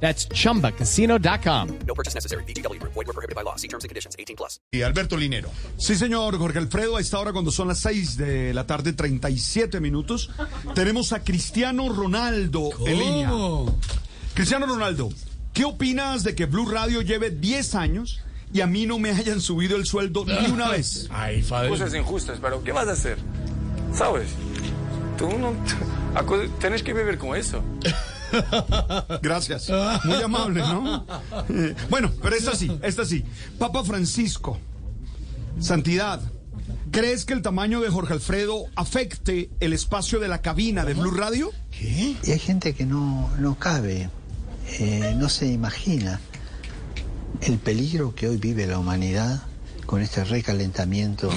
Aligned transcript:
That's 0.00 0.28
chumbacasino.com. 0.28 1.68
No 1.86 1.94
purchase 1.94 2.14
necessary. 2.14 2.44
BGW. 2.44 2.78
Void 2.82 3.06
were 3.06 3.12
prohibited 3.14 3.34
by 3.34 3.42
law. 3.42 3.56
See 3.56 3.66
terms 3.68 3.84
and 3.84 3.88
conditions. 3.88 4.14
18 4.18 4.36
plus. 4.36 4.60
Y 4.72 4.82
Alberto 4.82 5.16
Linero. 5.16 5.50
Sí, 5.78 5.94
señor 5.96 6.36
Jorge 6.38 6.58
Alfredo, 6.58 6.96
a 6.96 7.00
esta 7.00 7.18
hora 7.18 7.32
cuando 7.32 7.50
son 7.50 7.68
las 7.68 7.78
6 7.80 8.16
de 8.18 8.52
la 8.54 8.66
tarde, 8.66 8.92
37 8.92 9.80
minutos, 9.80 10.30
tenemos 10.74 11.12
a 11.12 11.24
Cristiano 11.24 11.88
Ronaldo 11.88 12.70
en 12.86 12.98
línea. 12.98 13.30
Cristiano 14.34 14.66
Ronaldo, 14.66 15.08
¿qué 15.54 15.64
opinas 15.64 16.22
de 16.24 16.34
que 16.34 16.44
Blue 16.44 16.68
Radio 16.70 17.00
lleve 17.00 17.30
10 17.30 17.74
años 17.74 18.20
y 18.52 18.60
a 18.60 18.66
mí 18.66 18.84
no 18.86 18.98
me 18.98 19.10
hayan 19.12 19.40
subido 19.40 19.76
el 19.76 19.86
sueldo 19.86 20.24
ni 20.26 20.50
una 20.50 20.68
vez? 20.72 21.08
Ay, 21.10 21.42
padre. 21.42 21.70
cosas 21.70 21.94
injustas, 21.94 22.38
pero 22.42 22.62
¿qué 22.62 22.72
vas 22.72 22.86
a 22.88 22.92
hacer? 22.92 23.16
¿Sabes? 23.94 24.28
Tú 25.16 25.26
no 25.38 25.54
tienes 26.60 26.82
que 26.82 26.92
vivir 26.92 27.16
con 27.16 27.34
eso. 27.34 27.62
Gracias. 29.22 29.70
Muy 30.04 30.22
amable, 30.22 30.60
¿no? 30.60 31.06
Eh, 31.48 31.74
Bueno, 31.90 32.10
pero 32.22 32.36
esta 32.36 32.54
sí, 32.54 32.70
esta 32.82 33.04
sí. 33.04 33.24
Papa 33.58 33.84
Francisco, 33.84 34.58
Santidad, 35.60 36.20
¿crees 36.90 37.24
que 37.24 37.32
el 37.32 37.42
tamaño 37.42 37.80
de 37.80 37.88
Jorge 37.88 38.12
Alfredo 38.14 38.64
afecte 38.74 39.50
el 39.60 39.72
espacio 39.72 40.20
de 40.20 40.28
la 40.28 40.42
cabina 40.42 40.84
de 40.84 40.94
Blue 40.94 41.12
Radio? 41.12 41.50
Y 41.80 42.16
hay 42.30 42.38
gente 42.38 42.74
que 42.74 42.84
no, 42.86 43.30
no 43.38 43.58
cabe, 43.58 44.10
eh, 44.78 45.14
no 45.16 45.28
se 45.28 45.46
imagina 45.46 46.20
el 47.42 47.58
peligro 47.58 48.14
que 48.14 48.28
hoy 48.28 48.36
vive 48.38 48.66
la 48.66 48.78
humanidad 48.78 49.42
con 49.86 50.00
este 50.02 50.24
recalentamiento. 50.24 51.30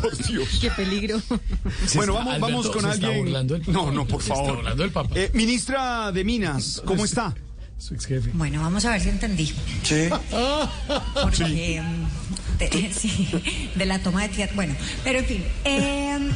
Por 0.00 0.16
Dios. 0.26 0.48
Qué 0.60 0.70
peligro. 0.70 1.20
Bueno, 1.28 1.38
está- 1.84 2.12
vamos, 2.12 2.26
Alberto, 2.26 2.40
vamos 2.40 2.66
con 2.70 2.82
¿se 2.82 2.90
está 2.90 3.06
alguien. 3.06 3.18
burlando 3.24 3.54
el 3.56 3.60
Papa? 3.62 3.72
no, 3.72 3.90
no, 3.92 4.06
por 4.06 4.22
¿Se 4.22 4.32
está 4.32 4.44
favor. 4.44 4.80
el 4.80 4.90
Papa? 4.90 5.10
Eh, 5.14 5.30
ministra 5.34 6.12
de 6.12 6.24
Minas, 6.24 6.82
¿cómo 6.84 7.04
está? 7.04 7.34
Su 7.78 7.94
ex 7.94 8.06
jefe. 8.06 8.30
Bueno, 8.32 8.62
vamos 8.62 8.84
a 8.86 8.90
ver 8.90 9.00
si 9.02 9.10
entendí. 9.10 9.52
Sí. 9.82 10.08
Porque, 11.22 11.82
mm, 11.82 12.58
de, 12.58 12.92
sí, 12.92 13.28
de 13.74 13.84
la 13.86 13.98
toma 14.02 14.22
de 14.22 14.28
tierra. 14.30 14.52
Bueno, 14.54 14.74
pero 15.04 15.18
en 15.18 15.24
fin. 15.26 15.44
eh, 15.64 16.30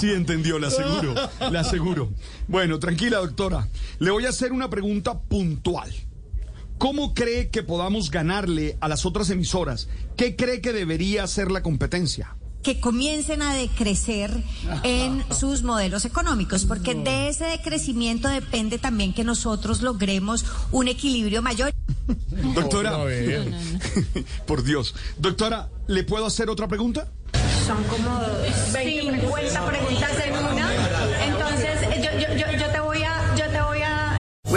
Sí, 0.00 0.10
entendió, 0.10 0.58
le 0.58 0.66
aseguro, 0.66 1.14
le 1.50 1.58
aseguro. 1.58 2.10
Bueno, 2.48 2.78
tranquila, 2.80 3.18
doctora. 3.18 3.68
Le 4.00 4.10
voy 4.10 4.26
a 4.26 4.30
hacer 4.30 4.52
una 4.52 4.68
pregunta 4.68 5.18
puntual. 5.20 5.92
¿Cómo 6.78 7.12
cree 7.12 7.50
que 7.50 7.64
podamos 7.64 8.10
ganarle 8.10 8.78
a 8.80 8.88
las 8.88 9.04
otras 9.04 9.30
emisoras? 9.30 9.88
¿Qué 10.16 10.36
cree 10.36 10.60
que 10.60 10.72
debería 10.72 11.26
ser 11.26 11.50
la 11.50 11.62
competencia? 11.62 12.36
que 12.60 12.80
comiencen 12.80 13.40
a 13.40 13.54
decrecer 13.54 14.30
en 14.82 15.24
sus 15.34 15.62
modelos 15.62 16.04
económicos, 16.04 16.64
porque 16.64 16.94
de 16.94 17.28
ese 17.28 17.44
decrecimiento 17.44 18.28
depende 18.28 18.78
también 18.78 19.14
que 19.14 19.24
nosotros 19.24 19.80
logremos 19.80 20.44
un 20.72 20.88
equilibrio 20.88 21.40
mayor. 21.40 21.72
Doctora, 22.54 22.98
por 24.46 24.64
Dios. 24.64 24.94
Doctora, 25.18 25.70
¿le 25.86 26.02
puedo 26.02 26.26
hacer 26.26 26.50
otra 26.50 26.68
pregunta? 26.68 27.08
Son 27.66 27.82
como 27.84 28.20
20, 28.72 29.20
50 29.20 29.66
preguntas 29.66 30.12
en 30.26 30.32
una. 30.32 30.77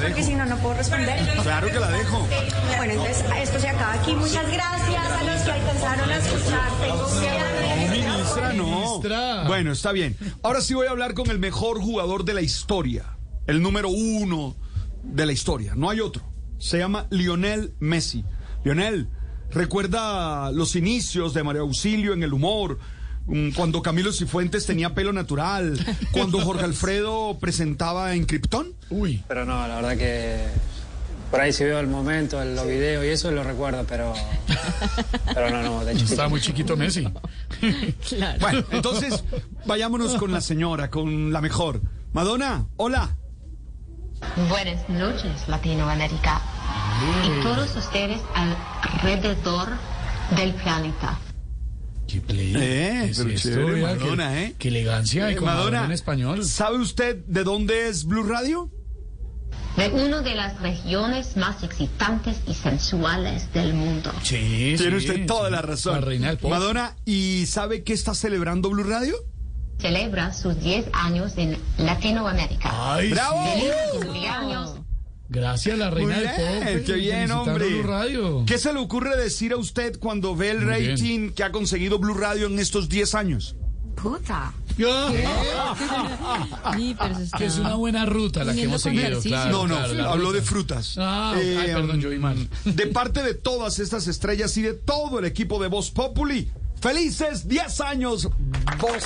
Porque 0.00 0.22
si 0.22 0.34
no, 0.34 0.46
no 0.46 0.56
puedo 0.58 0.74
responder. 0.74 1.18
Claro 1.42 1.68
que 1.68 1.80
la 1.80 1.90
dejo. 1.90 2.26
Bueno, 2.76 2.92
entonces 2.94 3.24
esto 3.42 3.58
se 3.58 3.68
acaba 3.68 3.94
aquí. 3.94 4.14
Muchas 4.14 4.50
gracias 4.50 5.04
a 5.04 5.22
los 5.24 5.42
que 5.42 5.50
alcanzaron 5.50 6.10
a 6.10 6.16
escuchar. 6.16 6.70
Tengo 6.80 7.06
que... 7.20 7.52
Ministra, 7.90 8.52
no. 8.54 9.46
Bueno, 9.46 9.72
está 9.72 9.92
bien. 9.92 10.16
Ahora 10.42 10.60
sí 10.60 10.74
voy 10.74 10.86
a 10.86 10.90
hablar 10.90 11.14
con 11.14 11.30
el 11.30 11.38
mejor 11.38 11.80
jugador 11.80 12.24
de 12.24 12.34
la 12.34 12.40
historia. 12.40 13.16
El 13.46 13.60
número 13.62 13.88
uno 13.88 14.56
de 15.02 15.26
la 15.26 15.32
historia. 15.32 15.74
No 15.74 15.90
hay 15.90 16.00
otro. 16.00 16.22
Se 16.58 16.78
llama 16.78 17.06
Lionel 17.10 17.74
Messi. 17.80 18.24
Lionel, 18.64 19.08
¿recuerda 19.50 20.52
los 20.52 20.76
inicios 20.76 21.34
de 21.34 21.42
María 21.42 21.62
Auxilio 21.62 22.12
en 22.12 22.22
el 22.22 22.32
humor? 22.32 22.78
Mm, 23.26 23.50
Cuando 23.52 23.82
Camilo 23.82 24.12
Cifuentes 24.12 24.66
tenía 24.66 24.94
pelo 24.94 25.12
natural. 25.12 25.78
Cuando 26.12 26.40
Jorge 26.44 26.64
Alfredo 26.64 27.38
presentaba 27.40 28.14
en 28.14 28.24
Krypton. 28.26 28.74
Uy. 28.90 29.22
Pero 29.28 29.44
no, 29.44 29.66
la 29.68 29.76
verdad 29.76 29.96
que 29.96 30.38
por 31.30 31.40
ahí 31.40 31.52
sí 31.52 31.64
veo 31.64 31.78
el 31.80 31.86
momento, 31.86 32.42
el- 32.42 32.54
los 32.54 32.66
videos 32.66 33.04
y 33.04 33.08
eso 33.08 33.30
lo 33.30 33.42
recuerdo, 33.42 33.84
pero 33.88 34.12
pero 35.34 35.48
no, 35.50 35.62
no, 35.62 35.84
de 35.84 35.92
chiquito. 35.94 36.12
Está 36.12 36.28
muy 36.28 36.40
chiquito 36.40 36.76
Messi. 36.76 37.08
Bueno, 38.40 38.64
entonces 38.70 39.22
vayámonos 39.66 40.14
con 40.16 40.32
la 40.32 40.40
señora, 40.40 40.90
con 40.90 41.32
la 41.32 41.40
mejor. 41.40 41.80
Madonna, 42.12 42.66
hola. 42.76 43.16
Buenas 44.48 44.88
noches, 44.88 45.48
Latinoamérica. 45.48 46.40
Y 47.24 47.42
todos 47.42 47.74
ustedes 47.76 48.20
alrededor 48.34 49.68
del 50.36 50.52
planeta. 50.54 51.18
Qué 52.06 52.20
play. 52.20 52.52
Eh, 52.56 53.12
¿Qué 53.14 53.22
pero 53.24 53.36
chévere? 53.36 53.82
Madonna, 53.82 54.32
qué, 54.32 54.42
¿eh? 54.44 54.54
Qué 54.58 54.68
elegancia 54.68 55.30
y 55.30 55.36
con 55.36 55.46
Madonna 55.46 55.84
en 55.84 55.92
español. 55.92 56.44
¿sabe 56.44 56.78
usted 56.78 57.16
de 57.26 57.44
dónde 57.44 57.88
es 57.88 58.04
Blue 58.04 58.24
Radio? 58.24 58.70
De 59.76 59.88
una 59.88 60.20
de 60.20 60.34
las 60.34 60.60
regiones 60.60 61.36
más 61.38 61.62
excitantes 61.62 62.40
y 62.46 62.52
sensuales 62.52 63.50
del 63.54 63.72
mundo. 63.72 64.12
Sí, 64.22 64.74
Tiene 64.76 65.00
sí, 65.00 65.08
usted 65.08 65.26
toda 65.26 65.46
sí. 65.48 65.52
la 65.54 65.62
razón. 65.62 65.94
La 65.94 66.00
reina 66.02 66.28
del 66.28 66.36
pop. 66.38 66.50
Madonna, 66.50 66.94
¿y 67.06 67.46
sabe 67.46 67.82
qué 67.82 67.94
está 67.94 68.14
celebrando 68.14 68.68
Blue 68.68 68.84
Radio? 68.84 69.14
Celebra 69.78 70.32
sus 70.34 70.60
10 70.60 70.86
años 70.92 71.32
en 71.38 71.56
Latinoamérica. 71.78 72.70
Ay, 72.94 73.10
¡Bravo! 73.10 73.42
sí. 73.56 74.81
Gracias, 75.32 75.78
la 75.78 75.90
Muy 75.90 76.04
reina 76.04 76.18
bien, 76.18 76.64
del 76.64 76.76
pop. 76.78 76.86
qué 76.86 76.92
bien, 76.94 77.30
hombre. 77.32 77.68
Blue 77.68 77.82
Radio. 77.82 78.44
¿Qué 78.46 78.58
se 78.58 78.72
le 78.72 78.78
ocurre 78.78 79.16
decir 79.16 79.52
a 79.52 79.56
usted 79.56 79.98
cuando 79.98 80.36
ve 80.36 80.50
el 80.50 80.60
Muy 80.60 80.80
bien. 80.80 80.90
rating 80.96 81.30
que 81.30 81.42
ha 81.42 81.50
conseguido 81.50 81.98
Blue 81.98 82.14
Radio 82.14 82.46
en 82.46 82.58
estos 82.58 82.88
10 82.88 83.14
años? 83.14 83.56
Puta. 83.96 84.52
Eso 84.78 85.12
está- 87.22 87.38
Que 87.38 87.46
es 87.46 87.58
una 87.58 87.74
buena 87.74 88.04
ruta 88.06 88.44
la 88.44 88.52
que 88.54 88.62
hemos 88.62 88.82
seguido. 88.82 89.20
Claro, 89.20 89.52
no, 89.52 89.66
no, 89.68 89.74
claro, 89.76 89.94
la 89.94 90.12
habló 90.12 90.32
de 90.32 90.42
frutas. 90.42 90.96
Ah, 90.98 91.34
ay, 91.36 91.70
perdón, 91.72 92.00
yo 92.00 92.10
vi 92.10 92.18
mal. 92.18 92.48
De 92.64 92.86
parte 92.88 93.22
de 93.22 93.34
todas 93.34 93.78
estas 93.78 94.06
estrellas 94.08 94.56
y 94.56 94.62
de 94.62 94.74
todo 94.74 95.18
el 95.18 95.24
equipo 95.24 95.60
de 95.62 95.68
Voz 95.68 95.90
Populi, 95.90 96.50
felices 96.80 97.48
10 97.48 97.80
años. 97.80 98.28
Voz 98.78 99.04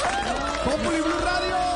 Populi 0.65 1.01
Blue 1.01 1.21
Radio. 1.25 1.76